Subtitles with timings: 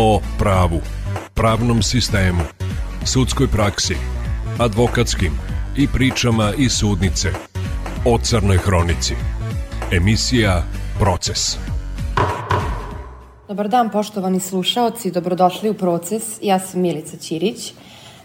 [0.00, 0.80] o pravu,
[1.34, 2.40] pravnom sistemu,
[3.04, 3.96] sudskoj praksi,
[4.58, 5.32] advokatskim
[5.76, 7.32] i pričama iz sudnice
[8.04, 9.14] o Crnoj hronici.
[9.92, 10.62] Emisija
[10.98, 11.56] Proces.
[13.48, 16.22] Dobar dan poštovani slušaoci, dobrodošli u Proces.
[16.42, 17.74] Ja sam Milica Ćirić.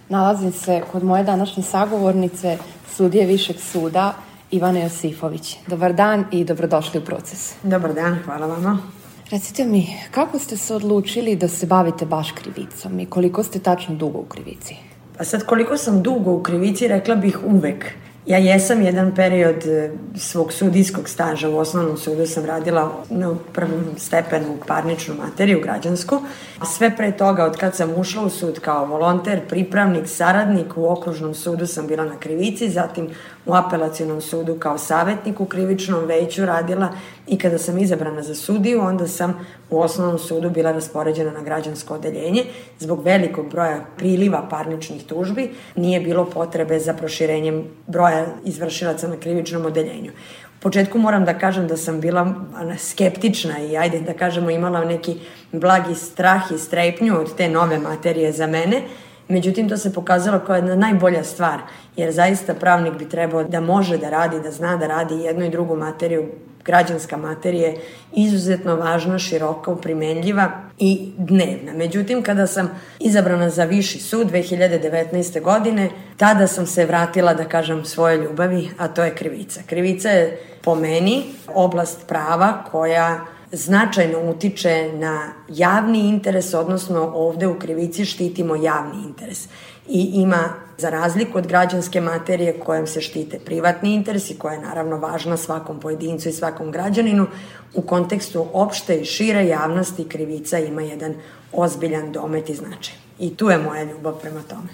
[0.10, 2.58] Nalazim se kod moje današnje sagovornice,
[2.96, 4.14] sudije Višeg suda,
[4.52, 5.58] Ivana Josifović.
[5.68, 7.54] Dobar dan i dobrodošli u Proces.
[7.64, 9.03] Dobar dan, hvala vama.
[9.34, 13.96] Recite mi, kako ste se odlučili da se bavite baš krivicom i koliko ste tačno
[13.96, 14.76] dugo u krivici?
[15.18, 17.86] Pa sad koliko sam dugo u krivici, rekla bih uvek.
[18.26, 23.84] Ja jesam jedan period e, svog sudijskog staža u osnovnom sudu sam radila na prvom
[23.98, 26.22] stepenu parničnu materiju građansku.
[26.66, 31.36] Sve pre toga, od kad sam ušla u sud kao volonter, pripravnik, saradnik, u okružnom
[31.36, 33.10] sudu sam bila na krivici, zatim
[33.46, 36.90] u apelacijnom sudu kao savjetnik u krivičnom veću radila
[37.28, 41.94] i kada sam izabrana za sudiju, onda sam u osnovnom sudu bila raspoređena na građansko
[41.94, 42.44] odeljenje.
[42.80, 48.13] Zbog velikog broja priliva parničnih tužbi nije bilo potrebe za proširenjem broja
[48.46, 50.12] izvršilaca na krivičnom odeljenju.
[50.60, 52.36] U početku moram da kažem da sam bila
[52.80, 55.16] skeptična i ajde da kažemo imala neki
[55.52, 58.82] blagi strah i strepnju od te nove materije za mene,
[59.28, 61.60] Međutim, to se pokazalo kao jedna najbolja stvar,
[61.96, 65.50] jer zaista pravnik bi trebao da može da radi, da zna da radi jednu i
[65.50, 66.26] drugu materiju,
[66.66, 67.78] građanska materija je
[68.14, 71.74] izuzetno važna, široka, primenljiva i dnevna.
[71.76, 75.42] Međutim, kada sam izabrana za viši sud 2019.
[75.42, 79.62] godine, tada sam se vratila, da kažem, svoje ljubavi, a to je krivica.
[79.66, 87.60] Krivica je po meni oblast prava koja značajno utiče na javni interes, odnosno ovde u
[87.60, 89.48] krivici štitimo javni interes.
[89.88, 94.62] I ima, za razliku od građanske materije kojem se štite privatni interes i koja je
[94.62, 97.28] naravno važna svakom pojedincu i svakom građaninu,
[97.74, 101.14] u kontekstu opšte i šire javnosti krivica ima jedan
[101.52, 102.96] ozbiljan domet i značaj.
[103.20, 104.70] I tu je moja ljubav prema tome.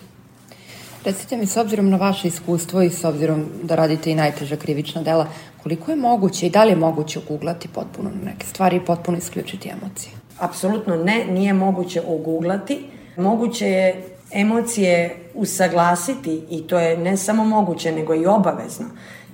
[1.05, 5.01] Recite mi, s obzirom na vaše iskustvo i s obzirom da radite i najteža krivična
[5.01, 5.27] dela,
[5.63, 9.69] koliko je moguće i da li je moguće uguglati potpuno neke stvari i potpuno isključiti
[9.69, 10.13] emocije?
[10.39, 12.85] Apsolutno ne, nije moguće uguglati.
[13.17, 18.85] Moguće je emocije usaglasiti i to je ne samo moguće, nego i obavezno.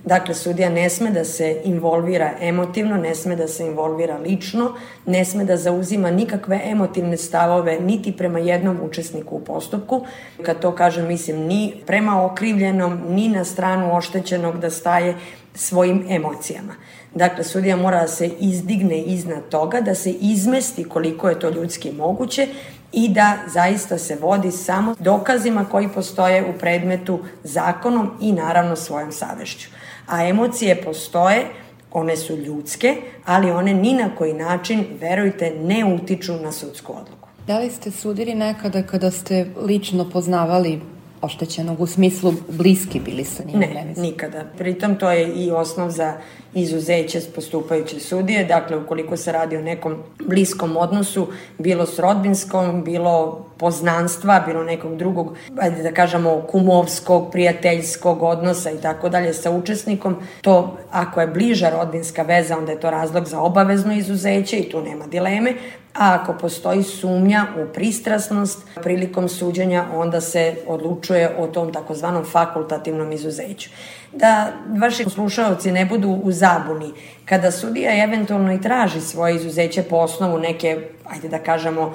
[0.06, 4.68] Dakle, sudija ne sme da se involvira emotivno, ne sme da se involvira lično,
[5.06, 10.06] ne sme da zauzima nikakve emotivne stavove niti prema jednom učesniku u postupku.
[10.42, 15.16] Kad to kažem, mislim, ni prema okrivljenom, ni na stranu oštećenog da staje
[15.54, 16.74] svojim emocijama.
[17.14, 21.92] Dakle, sudija mora da se izdigne iznad toga, da se izmesti koliko je to ljudski
[21.92, 22.48] moguće
[22.92, 29.12] i da zaista se vodi samo dokazima koji postoje u predmetu zakonom i naravno svojom
[29.12, 29.68] savešću
[30.06, 31.46] a emocije postoje,
[31.92, 37.28] one su ljudske, ali one ni na koji način, verujte, ne utiču na sudsku odluku.
[37.46, 40.80] Da li ste sudili nekada kada ste lično poznavali
[41.22, 43.58] oštećenog u smislu bliski bili sa njim?
[43.58, 44.44] Ne, nikada.
[44.58, 46.14] Pritom to je i osnov za
[46.54, 49.96] izuzeće postupajuće sudije, dakle ukoliko se radi o nekom
[50.26, 51.26] bliskom odnosu,
[51.58, 58.80] bilo s rodbinskom, bilo poznanstva, bilo nekog drugog, ajde da kažemo, kumovskog, prijateljskog odnosa i
[58.80, 63.40] tako dalje sa učesnikom, to ako je bliža rodbinska veza, onda je to razlog za
[63.40, 65.54] obavezno izuzeće i tu nema dileme,
[65.94, 73.12] a ako postoji sumnja u pristrasnost prilikom suđenja, onda se odlučuje o tom takozvanom fakultativnom
[73.12, 73.70] izuzeću.
[74.12, 76.92] Da vaši slušalci ne budu u zabuni,
[77.24, 81.94] kada sudija eventualno i traži svoje izuzeće po osnovu neke, ajde da kažemo,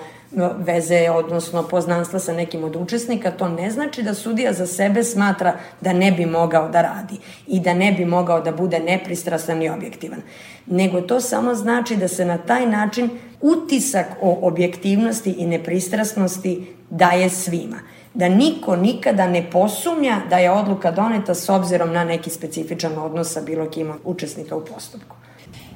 [0.58, 5.54] veze, odnosno poznanstva sa nekim od učesnika, to ne znači da sudija za sebe smatra
[5.82, 7.16] da ne bi mogao da radi
[7.48, 10.22] i da ne bi mogao da bude nepristrasan i objektivan.
[10.66, 13.10] Nego to samo znači da se na taj način
[13.42, 17.80] utisak o objektivnosti i nepristrasnosti daje svima.
[18.14, 23.34] Da niko nikada ne posumnja da je odluka doneta s obzirom na neki specifičan odnos
[23.34, 25.16] sa bilo kim učesnika u postupku.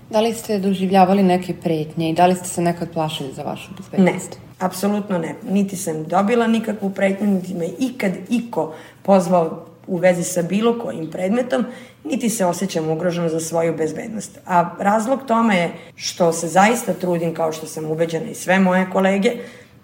[0.09, 3.71] Da li ste doživljavali neke pretnje i da li ste se nekad plašili za vašu
[3.77, 4.31] bezbednost?
[4.31, 5.35] Ne, apsolutno ne.
[5.49, 11.11] Niti sam dobila nikakvu pretnju, niti me ikad iko pozvao u vezi sa bilo kojim
[11.11, 11.65] predmetom,
[12.03, 14.39] niti se osjećam ugroženo za svoju bezbednost.
[14.45, 18.87] A razlog tome je što se zaista trudim, kao što sam ubeđena i sve moje
[18.93, 19.31] kolege,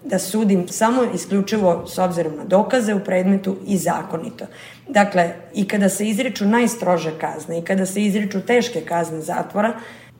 [0.04, 4.46] da sudim samo isključivo s obzirom na dokaze u predmetu i zakonito.
[4.88, 9.72] Dakle, i kada se izriču najstrože kazne i kada se izriču teške kazne zatvora,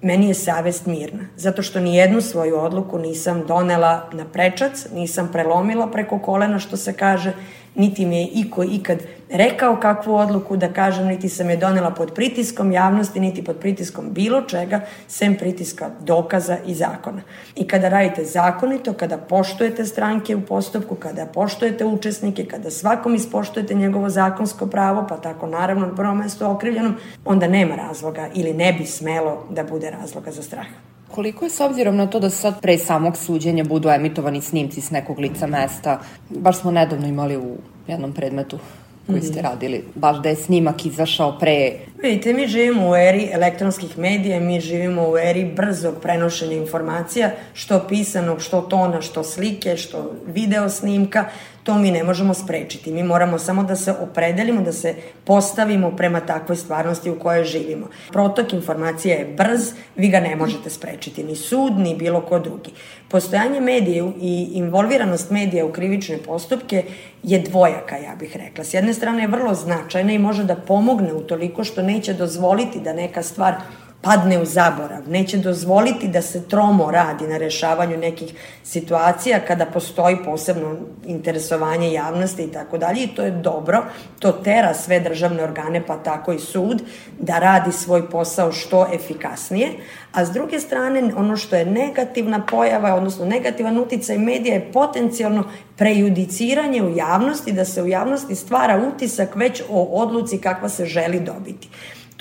[0.03, 5.29] meni je savest mirna, zato što ni jednu svoju odluku nisam donela na prečac, nisam
[5.33, 7.33] prelomila preko kolena, što se kaže,
[7.75, 8.99] niti mi je iko ikad
[9.33, 14.11] rekao kakvu odluku da kažem, niti sam je donela pod pritiskom javnosti, niti pod pritiskom
[14.11, 17.23] bilo čega, sem pritiska dokaza i zakona.
[17.57, 23.75] I kada radite zakonito, kada poštujete stranke u postupku, kada poštujete učesnike, kada svakom ispoštujete
[23.75, 26.95] njegovo zakonsko pravo, pa tako naravno na prvom mestu okrivljenom,
[27.25, 30.67] onda nema razloga ili ne bi smelo da bude razloga za strah.
[31.15, 34.91] Koliko je s obzirom na to da sad pre samog suđenja budu emitovani snimci s
[34.91, 36.01] nekog lica mesta,
[36.31, 37.57] baš smo nedavno imali u
[37.87, 38.59] jednom predmetu
[39.07, 41.73] koji ste radili, baš da je snimak izašao pre...
[42.03, 47.85] Vidite, mi živimo u eri elektronskih medija, mi živimo u eri brzog prenošenja informacija, što
[47.89, 51.25] pisanog, što tona, što slike, što video snimka,
[51.63, 52.93] to mi ne možemo sprečiti.
[52.93, 54.95] Mi moramo samo da se opredelimo, da se
[55.25, 57.89] postavimo prema takvoj stvarnosti u kojoj živimo.
[58.13, 62.71] Protok informacija je brz, vi ga ne možete sprečiti, ni sud, ni bilo ko drugi.
[63.09, 66.85] Postojanje medija i involviranost medija u krivične postupke
[67.23, 68.65] je dvojaka, ja bih rekla.
[68.65, 72.81] S jedne strane je vrlo značajna i može da pomogne u toliko što neće dozvoliti
[72.81, 73.55] da neka stvar
[74.03, 78.35] padne u zaborav, neće dozvoliti da se tromo radi na rešavanju nekih
[78.65, 80.77] situacija kada postoji posebno
[81.07, 83.03] interesovanje javnosti i tako dalje.
[83.03, 83.85] I to je dobro,
[84.19, 86.83] to tera sve državne organe pa tako i sud
[87.21, 89.69] da radi svoj posao što efikasnije,
[90.13, 95.45] a s druge strane ono što je negativna pojava, odnosno negativan uticaj medija je potencijalno
[95.77, 101.21] prejudiciranje u javnosti, da se u javnosti stvara utisak već o odluci kakva se želi
[101.21, 101.69] dobiti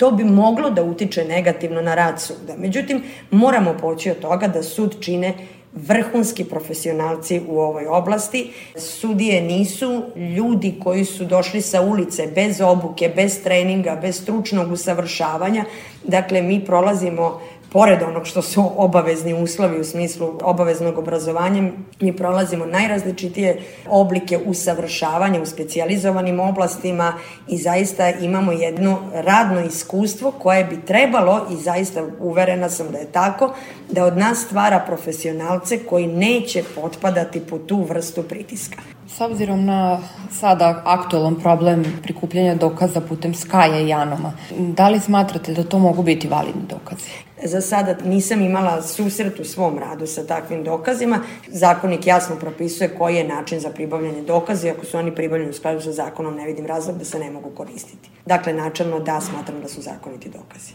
[0.02, 2.54] to bi moglo da utiče negativno na rad suda.
[2.58, 5.34] Međutim, moramo poći od toga da sud čine
[5.72, 8.50] vrhunski profesionalci u ovoj oblasti.
[8.76, 10.02] Sudije nisu
[10.36, 15.64] ljudi koji su došli sa ulice bez obuke, bez treninga, bez stručnog usavršavanja.
[16.04, 17.40] Dakle, mi prolazimo
[17.72, 21.62] pored onog što su obavezni uslovi u smislu obaveznog obrazovanja,
[22.00, 27.14] mi prolazimo najrazličitije oblike usavršavanja u specijalizovanim oblastima
[27.48, 33.12] i zaista imamo jedno radno iskustvo koje bi trebalo i zaista uverena sam da je
[33.12, 33.54] tako,
[33.90, 38.91] da od nas stvara profesionalce koji neće potpadati po tu vrstu pritiska.
[39.08, 39.98] S obzirom na
[40.30, 46.02] sada aktualan problem prikupljanja dokaza putem Skaja i Janoma, da li smatrate da to mogu
[46.02, 47.10] biti validni dokazi?
[47.44, 51.18] Za sada nisam imala susret u svom radu sa takvim dokazima.
[51.48, 55.54] Zakonik jasno propisuje koji je način za pribavljanje dokaza i ako su oni pribavljeni u
[55.54, 58.10] skladu sa zakonom ne vidim razlog da se ne mogu koristiti.
[58.26, 60.72] Dakle, načalno da smatram da su zakoniti dokazi.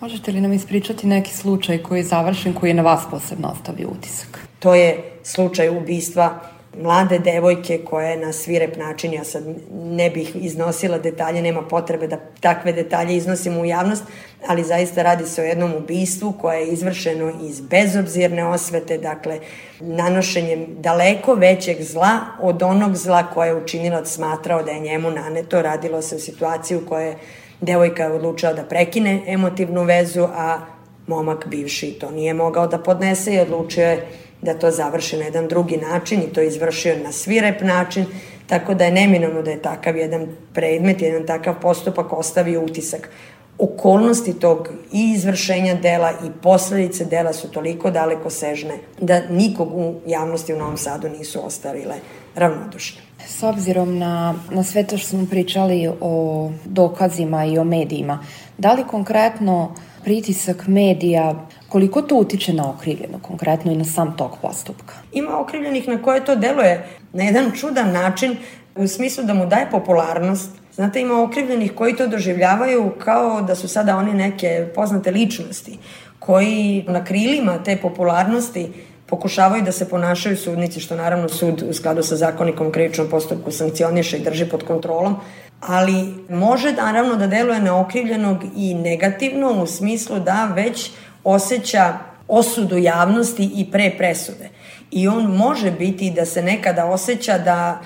[0.00, 3.88] Možete li nam ispričati neki slučaj koji je završen, koji je na vas posebno ostavio
[3.88, 4.48] utisak?
[4.58, 6.40] To je slučaj ubistva
[6.82, 12.06] mlade devojke koja je na svirep način, ja sad ne bih iznosila detalje, nema potrebe
[12.06, 14.02] da takve detalje iznosimo u javnost,
[14.46, 19.40] ali zaista radi se o jednom ubistvu koje je izvršeno iz bezobzirne osvete, dakle
[19.80, 25.62] nanošenjem daleko većeg zla od onog zla koje je učinilac smatrao da je njemu naneto.
[25.62, 27.14] Radilo se o situaciji u kojoj
[27.60, 30.58] devojka je odlučila da prekine emotivnu vezu, a
[31.06, 34.06] momak bivši to nije mogao da podnese i odlučio je
[34.42, 38.06] da to završi na jedan drugi način i to izvršio na svirep način,
[38.46, 43.10] tako da je neminovno da je takav jedan predmet, jedan takav postupak ostavio utisak.
[43.58, 49.94] Okolnosti tog i izvršenja dela i posledice dela su toliko daleko sežne da nikog u
[50.06, 51.94] javnosti u Novom Sadu nisu ostavile
[52.34, 53.00] ravnodušne.
[53.26, 58.24] S obzirom na, na sve to što smo pričali o dokazima i o medijima,
[58.58, 59.74] da li konkretno
[60.04, 64.94] pritisak medija Koliko to utiče na okrivljeno, konkretno i na sam tok postupka?
[65.12, 68.36] Ima okrivljenih na koje to deluje na jedan čudan način,
[68.76, 70.50] u smislu da mu daje popularnost.
[70.74, 75.78] Znate, ima okrivljenih koji to doživljavaju kao da su sada oni neke poznate ličnosti,
[76.18, 78.72] koji na krilima te popularnosti
[79.06, 84.18] pokušavaju da se ponašaju sudnici, što naravno sud u skladu sa zakonikom krivičnom postupku sankcioniše
[84.18, 85.16] i drži pod kontrolom,
[85.60, 90.90] ali može naravno da deluje na okrivljenog i negativno u smislu da već
[91.24, 91.98] osjeća
[92.28, 94.48] osudu javnosti i pre presude.
[94.90, 97.80] I on može biti da se nekada osjeća da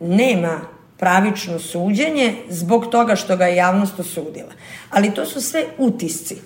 [0.00, 0.60] nema
[0.98, 4.52] pravično suđenje zbog toga što ga je javnost osudila.
[4.90, 6.36] Ali to su sve utisci.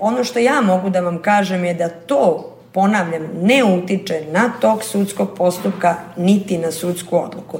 [0.00, 4.84] Ono što ja mogu da vam kažem je da to, ponavljam, ne utiče na tog
[4.84, 7.58] sudskog postupka niti na sudsku odluku.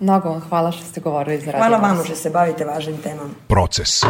[0.00, 1.68] Mnogo vam hvala što ste govorili za radio.
[1.68, 3.30] Hvala vam što se bavite važnim temama.
[3.48, 4.02] Proces.